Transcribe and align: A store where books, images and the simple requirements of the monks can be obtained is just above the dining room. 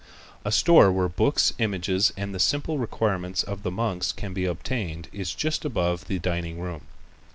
A 0.43 0.51
store 0.51 0.91
where 0.91 1.07
books, 1.07 1.53
images 1.59 2.11
and 2.17 2.33
the 2.33 2.39
simple 2.39 2.79
requirements 2.79 3.43
of 3.43 3.61
the 3.61 3.69
monks 3.69 4.11
can 4.11 4.33
be 4.33 4.45
obtained 4.45 5.07
is 5.13 5.35
just 5.35 5.63
above 5.63 6.07
the 6.07 6.17
dining 6.17 6.59
room. 6.59 6.87